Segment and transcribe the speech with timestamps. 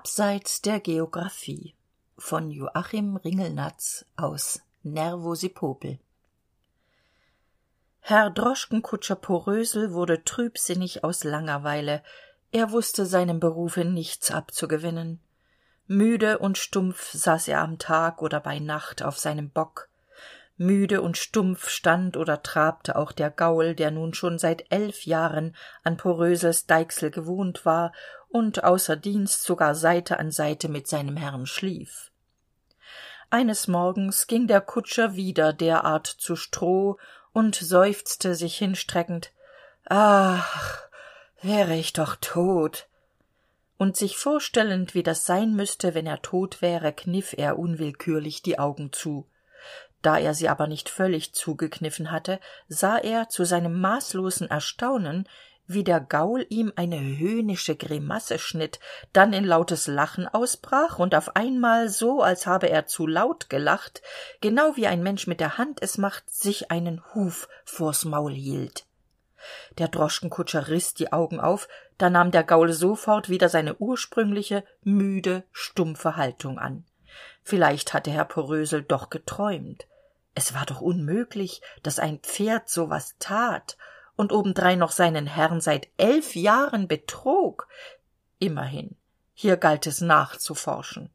[0.00, 1.74] abseits der geographie.
[2.16, 5.98] Von joachim ringelnatz aus nervosipopel
[8.00, 12.02] herr droschkenkutscher porösel wurde trübsinnig aus langerweile
[12.50, 15.20] er wusste seinem berufe nichts abzugewinnen.
[15.86, 19.90] Müde und stumpf saß er am tag oder bei nacht auf seinem bock.
[20.56, 25.54] Müde und stumpf stand oder trabte auch der gaul der nun schon seit elf jahren
[25.84, 27.92] an porösels deichsel gewohnt war
[28.30, 32.10] und außer dienst sogar seite an seite mit seinem herrn schlief.
[33.28, 36.96] Eines morgens ging der kutscher wieder derart zu stroh
[37.32, 39.32] und seufzte sich hinstreckend.
[39.88, 40.88] Ach
[41.42, 42.86] wäre ich doch tot.
[43.76, 48.58] Und sich vorstellend wie das sein müsste wenn er tot wäre kniff er unwillkürlich die
[48.58, 49.26] augen zu.
[50.02, 55.28] Da er sie aber nicht völlig zugekniffen hatte sah er zu seinem maßlosen erstaunen
[55.72, 58.80] wie der gaul ihm eine höhnische grimasse schnitt
[59.12, 64.02] dann in lautes lachen ausbrach und auf einmal so als habe er zu laut gelacht
[64.40, 68.84] genau wie ein mensch mit der hand es macht sich einen huf vors maul hielt.
[69.78, 71.68] Der droschkenkutscher riß die augen auf
[71.98, 76.84] da nahm der gaul sofort wieder seine ursprüngliche müde stumpfe haltung an.
[77.44, 79.86] Vielleicht hatte herr porösel doch geträumt.
[80.34, 83.76] Es war doch unmöglich dass ein pferd so was tat
[84.16, 87.68] und obendrein noch seinen herrn seit elf jahren betrog.
[88.38, 88.96] Immerhin
[89.34, 91.10] hier galt es nachzuforschen.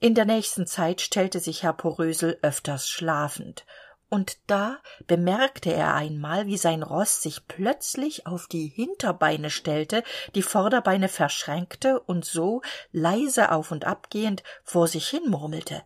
[0.00, 3.64] In der nächsten zeit stellte sich herr porösel öfters schlafend
[4.12, 10.02] und da bemerkte er einmal wie sein roß sich plötzlich auf die hinterbeine stellte
[10.34, 15.82] die vorderbeine verschränkte und so leise auf und ab gehend vor sich hin murmelte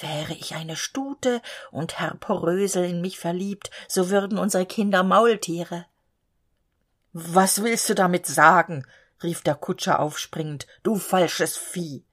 [0.00, 5.86] wäre ich eine stute und herr porösel in mich verliebt so würden unsere kinder maultiere.
[7.12, 8.86] Was willst du damit sagen?
[9.22, 10.66] rief der kutscher aufspringend.
[10.82, 12.04] Du falsches vieh.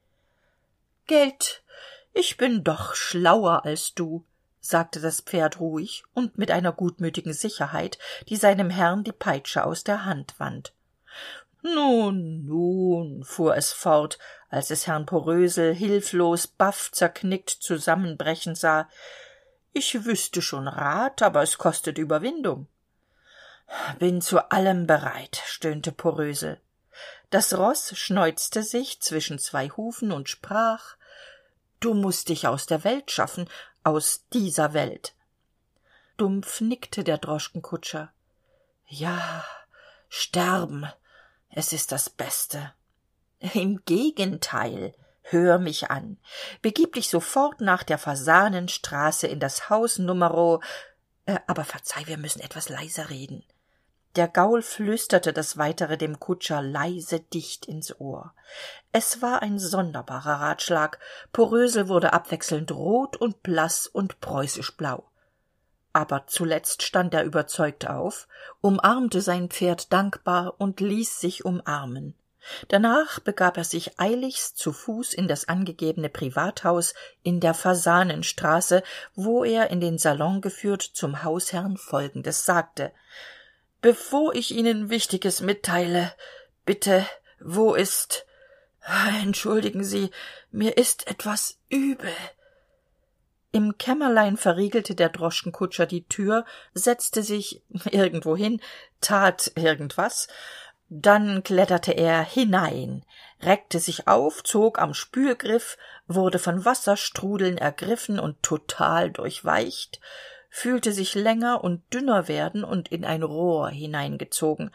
[1.07, 1.63] Gelt
[2.13, 4.25] ich bin doch schlauer als du
[4.59, 7.97] sagte das pferd ruhig und mit einer gutmütigen sicherheit
[8.29, 10.73] die seinem herrn die peitsche aus der hand wand
[11.61, 14.17] nun nun fuhr es fort
[14.49, 18.89] als es herrn porösel hilflos baff zerknickt zusammenbrechen sah.
[19.73, 22.67] Ich wüsste schon rat aber es kostet überwindung.
[23.99, 26.59] Bin zu allem bereit stöhnte porösel.
[27.29, 30.97] Das roß schneuzte sich zwischen zwei hufen und sprach
[31.79, 33.49] du musst dich aus der welt schaffen
[33.83, 35.13] aus dieser welt.
[36.17, 38.11] Dumpf nickte der droschkenkutscher.
[38.87, 39.45] Ja
[40.09, 40.87] sterben
[41.51, 42.73] es ist das beste.
[43.53, 46.17] Im gegenteil hör mich an.
[46.61, 50.61] Begib dich sofort nach der fasanenstraße in das haus numero
[51.25, 53.43] äh, aber verzeih wir müssen etwas leiser reden.
[54.15, 58.33] Der gaul flüsterte das weitere dem kutscher leise dicht ins ohr.
[58.91, 60.99] Es war ein sonderbarer ratschlag.
[61.31, 65.10] Porösel wurde abwechselnd rot und blass und preußisch blau
[65.93, 68.27] aber zuletzt stand er überzeugt auf
[68.61, 72.15] umarmte sein pferd dankbar und ließ sich umarmen.
[72.69, 79.43] Danach begab er sich eiligst zu fuß in das angegebene privathaus in der fasanenstraße wo
[79.43, 82.91] er in den salon geführt zum hausherrn folgendes sagte.
[83.81, 86.13] Bevor ich ihnen wichtiges mitteile
[86.65, 87.05] bitte
[87.39, 88.25] wo ist
[89.21, 90.09] entschuldigen sie
[90.51, 92.13] mir ist etwas übel
[93.51, 98.61] im kämmerlein verriegelte der droschkenkutscher die tür setzte sich irgendwohin
[99.01, 100.27] tat irgendwas.
[100.89, 103.05] Dann kletterte er hinein
[103.41, 109.99] reckte sich auf zog am spülgriff wurde von wasserstrudeln ergriffen und total durchweicht
[110.49, 114.71] fühlte sich länger und dünner werden und in ein rohr hineingezogen.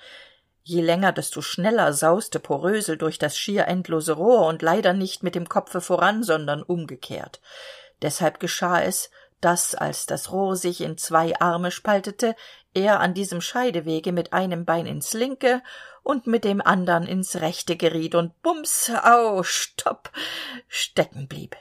[0.63, 5.35] Je länger desto schneller sauste porösel durch das schier endlose rohr und leider nicht mit
[5.35, 7.41] dem kopfe voran sondern umgekehrt
[8.03, 12.35] deshalb geschah es dass als das rohr sich in zwei arme spaltete
[12.75, 15.63] er an diesem scheidewege mit einem bein ins linke
[16.03, 20.11] und mit dem andern ins rechte geriet und bums au stopp
[20.69, 21.57] stecken blieb.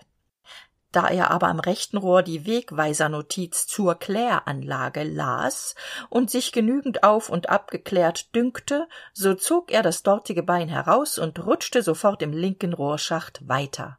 [0.92, 5.76] Da er aber am rechten rohr die wegweisernotiz zur kläranlage las
[6.10, 11.18] und sich genügend auf und ab geklärt dünkte so zog er das dortige bein heraus
[11.18, 13.98] und rutschte sofort im linken rohrschacht weiter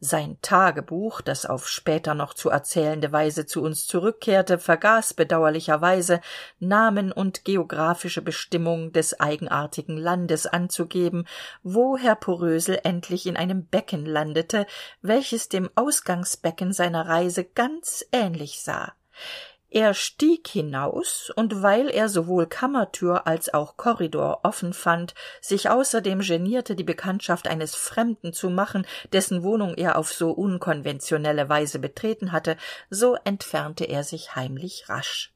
[0.00, 6.20] sein tagebuch das auf später noch zu erzählende weise zu uns zurückkehrte vergaß bedauerlicherweise
[6.60, 11.26] namen und geographische bestimmung des eigenartigen landes anzugeben
[11.62, 14.66] wo herr porösel endlich in einem becken landete
[15.02, 18.92] welches dem ausgangsbecken seiner reise ganz ähnlich sah
[19.70, 26.20] er stieg hinaus und weil er sowohl kammertür als auch korridor offen fand sich außerdem
[26.20, 32.32] genierte die bekanntschaft eines fremden zu machen dessen wohnung er auf so unkonventionelle weise betreten
[32.32, 32.56] hatte
[32.88, 35.34] so entfernte er sich heimlich rasch.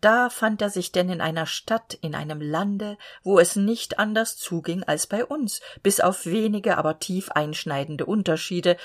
[0.00, 4.36] Da fand er sich denn in einer stadt in einem lande wo es nicht anders
[4.36, 8.76] zuging als bei uns bis auf wenige aber tief einschneidende unterschiede.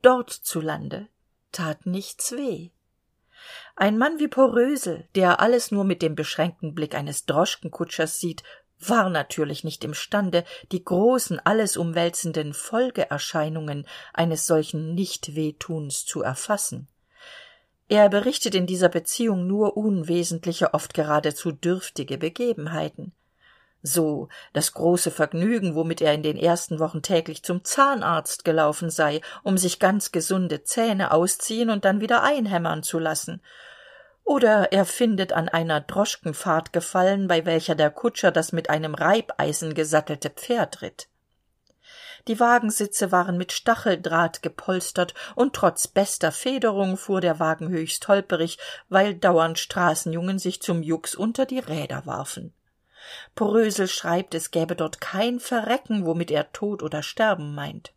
[0.00, 1.08] Dort zu lande
[1.52, 2.70] tat nichts weh
[3.76, 8.42] ein mann wie porösel der alles nur mit dem beschränkten blick eines droschkenkutschers sieht
[8.78, 16.88] war natürlich nicht imstande die großen alles umwälzenden folgeerscheinungen eines solchen nichtwehtuns zu erfassen.
[17.88, 23.12] Er berichtet in dieser beziehung nur unwesentliche oft geradezu dürftige begebenheiten
[23.86, 29.20] so das große vergnügen womit er in den ersten wochen täglich zum zahnarzt gelaufen sei
[29.42, 33.40] um sich ganz gesunde zähne ausziehen und dann wieder einhämmern zu lassen.
[34.24, 39.72] Oder er findet an einer droschkenfahrt gefallen bei welcher der kutscher das mit einem reibeisen
[39.74, 41.08] gesattelte pferd ritt.
[42.26, 48.58] Die wagensitze waren mit stacheldraht gepolstert und trotz bester federung fuhr der wagen höchst holperig
[48.88, 52.52] weil dauernd straßenjungen sich zum jux unter die räder warfen
[53.34, 57.92] Brösel schreibt es gäbe dort kein verrecken womit er tod oder sterben meint.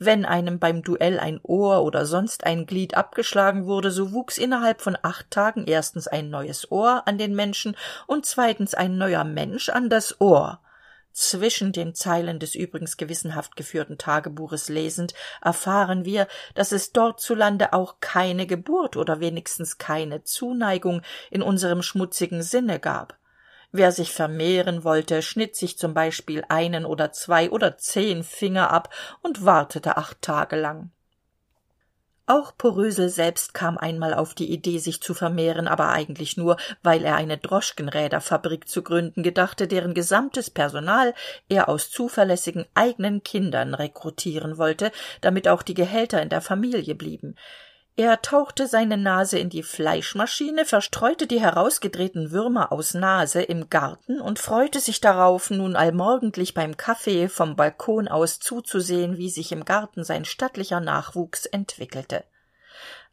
[0.00, 4.80] Wenn einem beim duell ein ohr oder sonst ein glied abgeschlagen wurde so wuchs innerhalb
[4.80, 7.76] von acht tagen erstens ein neues ohr an den menschen
[8.06, 10.60] und zweitens ein neuer mensch an das ohr.
[11.10, 17.34] Zwischen den zeilen des übrigens gewissenhaft geführten tagebuches lesend erfahren wir dass es dort zu
[17.34, 21.02] lande auch keine geburt oder wenigstens keine zuneigung
[21.32, 23.17] in unserem schmutzigen sinne gab
[23.72, 28.92] wer sich vermehren wollte schnitt sich zum beispiel einen oder zwei oder zehn finger ab
[29.22, 30.90] und wartete acht tage lang.
[32.30, 37.02] Auch porösel selbst kam einmal auf die idee sich zu vermehren aber eigentlich nur weil
[37.02, 41.14] er eine droschkenräderfabrik zu gründen gedachte deren gesamtes personal
[41.48, 44.92] er aus zuverlässigen eigenen kindern rekrutieren wollte
[45.22, 47.34] damit auch die gehälter in der familie blieben
[47.98, 54.20] er tauchte seine nase in die fleischmaschine verstreute die herausgedrehten würmer aus nase im garten
[54.20, 59.64] und freute sich darauf nun allmorgendlich beim kaffee vom balkon aus zuzusehen wie sich im
[59.64, 62.22] garten sein stattlicher nachwuchs entwickelte.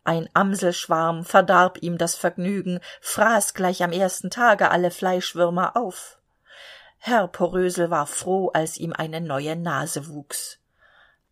[0.04, 6.20] Ein amselschwarm verdarb ihm das vergnügen fraß gleich am ersten tage alle fleischwürmer auf.
[7.00, 10.60] Herr porösel war froh als ihm eine neue nase wuchs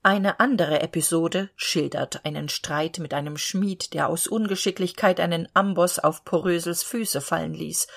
[0.06, 6.26] eine andere episode schildert einen streit mit einem schmied der aus ungeschicklichkeit einen amboß auf
[6.26, 7.88] porösels füße fallen ließ.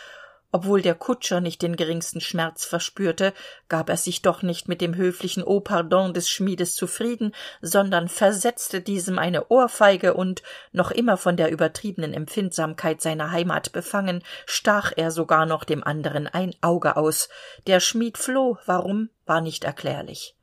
[0.53, 3.35] Obwohl der kutscher nicht den geringsten schmerz verspürte
[3.69, 8.81] gab er sich doch nicht mit dem höflichen au pardon des schmiedes zufrieden sondern versetzte
[8.81, 15.11] diesem eine ohrfeige und noch immer von der übertriebenen empfindsamkeit seiner heimat befangen stach er
[15.11, 17.29] sogar noch dem anderen ein auge aus.
[17.67, 20.37] Der schmied floh warum war nicht erklärlich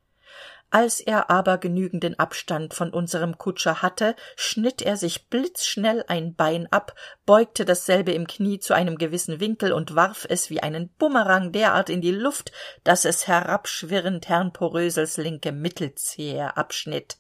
[0.74, 6.68] als er aber genügenden abstand von unserem kutscher hatte schnitt er sich blitzschnell ein bein
[6.72, 6.96] ab
[7.28, 11.92] beugte dasselbe im knie zu einem gewissen winkel und warf es wie einen bumerang derart
[11.92, 12.52] in die luft
[12.84, 17.18] dass es herabschwirrend herrn porösels linke mittelzehe abschnitt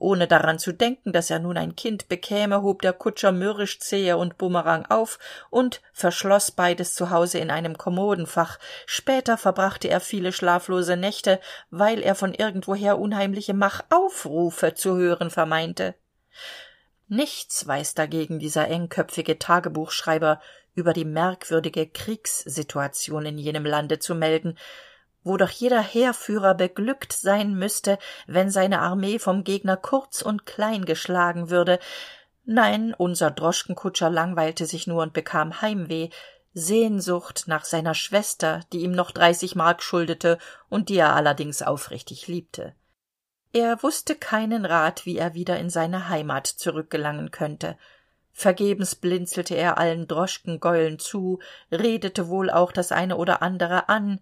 [0.00, 4.16] ohne daran zu denken dass er nun ein kind bekäme hob der kutscher mürrisch zehe
[4.16, 5.18] und bumerang auf
[5.50, 8.58] und verschloß beides zu hause in einem kommodenfach.
[8.86, 11.38] Später verbrachte er viele schlaflose nächte
[11.70, 15.94] weil er von irgendwoher unheimliche machaufrufe zu hören vermeinte.
[17.08, 20.40] Nichts weiß dagegen dieser engköpfige tagebuchschreiber
[20.74, 24.56] über die merkwürdige kriegssituation in jenem lande zu melden
[25.22, 30.84] wo doch jeder heerführer beglückt sein müsste wenn seine armee vom gegner kurz und klein
[30.84, 31.78] geschlagen würde.
[32.44, 36.10] Nein unser droschkenkutscher langweilte sich nur und bekam heimweh
[36.52, 42.26] sehnsucht nach seiner schwester die ihm noch dreißig mark schuldete und die er allerdings aufrichtig
[42.26, 42.74] liebte.
[43.52, 47.76] Er wusste keinen rat wie er wieder in seine heimat zurückgelangen könnte.
[48.32, 54.20] Vergebens blinzelte er allen droschkengäulen zu redete wohl auch das eine oder andere an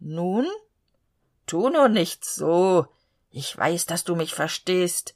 [0.00, 0.46] nun?
[1.46, 2.86] Tu nur nicht so.
[3.30, 5.14] Ich weiß dass du mich verstehst.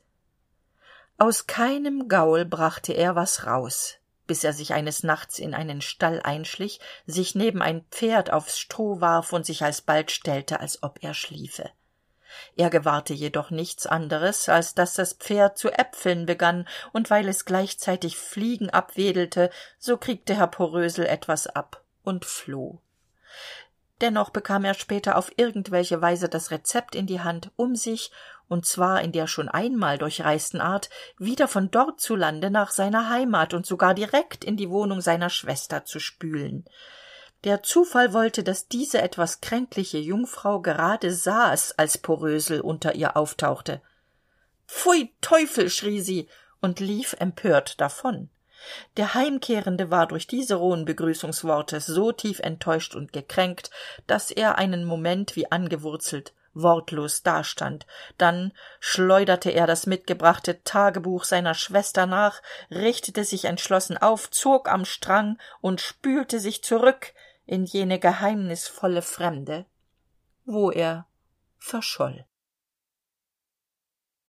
[1.18, 6.20] Aus keinem gaul brachte er was raus bis er sich eines nachts in einen stall
[6.22, 11.14] einschlich sich neben ein pferd aufs stroh warf und sich alsbald stellte als ob er
[11.14, 11.70] schliefe.
[12.56, 17.44] Er gewahrte jedoch nichts anderes als dass das pferd zu äpfeln begann und weil es
[17.44, 22.80] gleichzeitig fliegen abwedelte so kriegte herr porösel etwas ab und floh
[24.04, 28.10] dennoch bekam er später auf irgendwelche weise das rezept in die hand um sich
[28.48, 33.08] und zwar in der schon einmal durchreisten art wieder von dort zu lande nach seiner
[33.08, 36.66] heimat und sogar direkt in die wohnung seiner schwester zu spülen.
[37.44, 43.80] Der zufall wollte dass diese etwas kränkliche jungfrau gerade saß als porösel unter ihr auftauchte.
[44.68, 45.70] Pfui teufel!
[45.70, 46.28] schrie sie
[46.60, 48.28] und lief empört davon
[48.96, 53.70] der heimkehrende war durch diese rohen begrüßungsworte so tief enttäuscht und gekränkt
[54.06, 57.84] dass er einen moment wie angewurzelt wortlos dastand.
[58.16, 64.84] Dann schleuderte er das mitgebrachte tagebuch seiner schwester nach richtete sich entschlossen auf zog am
[64.84, 67.12] strang und spülte sich zurück
[67.44, 69.66] in jene geheimnisvolle fremde
[70.44, 71.06] wo er
[71.58, 72.26] verscholl